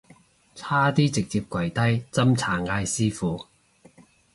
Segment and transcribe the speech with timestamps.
[0.55, 1.79] 差啲直接跪低
[2.11, 3.45] 斟茶嗌師父